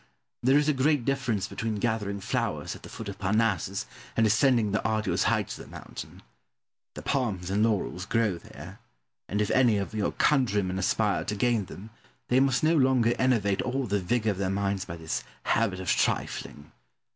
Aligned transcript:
There 0.41 0.57
is 0.57 0.67
a 0.67 0.73
great 0.73 1.05
difference 1.05 1.47
between 1.47 1.75
gathering 1.75 2.21
flowers 2.21 2.75
at 2.75 2.81
the 2.81 2.89
foot 2.89 3.07
of 3.07 3.19
Parnassus 3.19 3.85
and 4.17 4.25
ascending 4.25 4.71
the 4.71 4.83
arduous 4.83 5.25
heights 5.25 5.59
of 5.59 5.65
the 5.65 5.69
mountain. 5.69 6.23
The 6.95 7.03
palms 7.03 7.51
and 7.51 7.61
laurels 7.61 8.07
grow 8.07 8.39
there, 8.39 8.79
and 9.29 9.41
if 9.43 9.51
any 9.51 9.77
of 9.77 9.93
your 9.93 10.13
countrymen 10.13 10.79
aspire 10.79 11.23
to 11.25 11.35
gain 11.35 11.65
them, 11.65 11.91
they 12.29 12.39
must 12.39 12.63
no 12.63 12.75
longer 12.75 13.13
enervate 13.19 13.61
all 13.61 13.85
the 13.85 13.99
vigour 13.99 14.31
of 14.31 14.39
their 14.39 14.49
minds 14.49 14.85
by 14.85 14.95
this 14.97 15.23
habit 15.43 15.79
of 15.79 15.87
trifling. 15.91 16.71